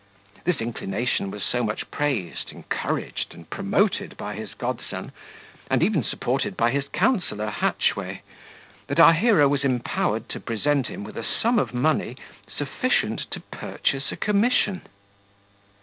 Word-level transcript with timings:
This 0.45 0.61
inclination 0.61 1.29
was 1.29 1.43
so 1.43 1.63
much 1.63 1.91
praised, 1.91 2.51
encouraged, 2.51 3.35
and 3.35 3.47
promoted 3.47 4.17
by 4.17 4.33
his 4.33 4.55
godson, 4.55 5.11
and 5.69 5.83
even 5.83 6.03
supported 6.03 6.57
by 6.57 6.71
his 6.71 6.87
councilor 6.87 7.51
Hatchway, 7.51 8.23
that 8.87 8.99
our 8.99 9.13
hero 9.13 9.47
was 9.47 9.63
empowered 9.63 10.27
to 10.29 10.39
present 10.39 10.87
him 10.87 11.03
with 11.03 11.17
a 11.17 11.23
sum 11.23 11.59
of 11.59 11.71
money 11.71 12.17
sufficient 12.49 13.29
to 13.29 13.41
purchase 13.41 14.11
a 14.11 14.15
commission. 14.17 14.81